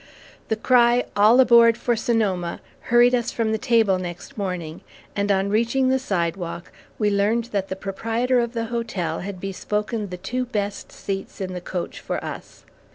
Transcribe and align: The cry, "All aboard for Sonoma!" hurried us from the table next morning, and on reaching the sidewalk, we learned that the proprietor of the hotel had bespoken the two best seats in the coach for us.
The 0.47 0.55
cry, 0.55 1.05
"All 1.15 1.39
aboard 1.39 1.77
for 1.77 1.95
Sonoma!" 1.95 2.59
hurried 2.89 3.13
us 3.13 3.31
from 3.31 3.51
the 3.51 3.59
table 3.59 3.99
next 3.99 4.35
morning, 4.35 4.81
and 5.15 5.31
on 5.31 5.51
reaching 5.51 5.89
the 5.89 5.99
sidewalk, 5.99 6.71
we 6.97 7.11
learned 7.11 7.49
that 7.51 7.67
the 7.67 7.75
proprietor 7.75 8.39
of 8.39 8.53
the 8.53 8.65
hotel 8.73 9.19
had 9.19 9.39
bespoken 9.39 10.09
the 10.09 10.17
two 10.17 10.45
best 10.45 10.91
seats 10.91 11.39
in 11.39 11.53
the 11.53 11.61
coach 11.61 11.99
for 11.99 12.17
us. 12.25 12.63